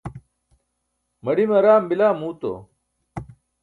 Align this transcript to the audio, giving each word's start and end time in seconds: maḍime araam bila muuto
maḍime 1.23 1.53
araam 1.59 1.83
bila 1.89 2.07
muuto 2.19 2.53